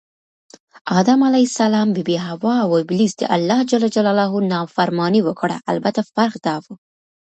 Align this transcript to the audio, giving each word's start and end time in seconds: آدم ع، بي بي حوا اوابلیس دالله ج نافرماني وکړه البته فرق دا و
آدم 0.99 1.19
ع، 1.27 1.33
بي 1.95 2.01
بي 2.07 2.15
حوا 2.25 2.55
اوابلیس 2.65 3.13
دالله 3.21 3.59
ج 3.69 3.71
نافرماني 4.53 5.21
وکړه 5.23 5.57
البته 5.71 6.01
فرق 6.13 6.35
دا 6.45 6.55
و 6.63 6.65